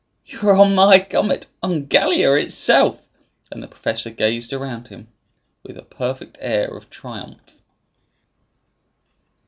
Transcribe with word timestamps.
"You 0.25 0.39
are 0.49 0.55
on 0.55 0.73
my 0.73 0.97
comet, 0.97 1.45
on 1.61 1.85
Gallia 1.85 2.33
itself!" 2.33 2.99
And 3.51 3.61
the 3.61 3.67
professor 3.67 4.09
gazed 4.09 4.51
around 4.51 4.87
him 4.87 5.09
with 5.61 5.77
a 5.77 5.83
perfect 5.83 6.39
air 6.41 6.69
of 6.75 6.89
triumph. 6.89 7.53